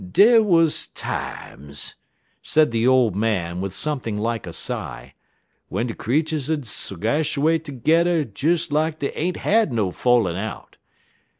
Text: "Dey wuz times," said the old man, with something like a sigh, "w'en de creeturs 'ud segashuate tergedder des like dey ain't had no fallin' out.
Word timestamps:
"Dey 0.13 0.39
wuz 0.39 0.87
times," 0.95 1.93
said 2.41 2.71
the 2.71 2.87
old 2.87 3.15
man, 3.15 3.61
with 3.61 3.71
something 3.71 4.17
like 4.17 4.47
a 4.47 4.51
sigh, 4.51 5.13
"w'en 5.69 5.85
de 5.85 5.93
creeturs 5.93 6.49
'ud 6.49 6.63
segashuate 6.65 7.65
tergedder 7.65 8.23
des 8.23 8.73
like 8.73 8.97
dey 8.97 9.11
ain't 9.11 9.37
had 9.37 9.71
no 9.71 9.91
fallin' 9.91 10.37
out. 10.37 10.77